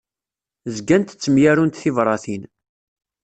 [0.75, 2.43] Zgant ttemyarunt tibratin.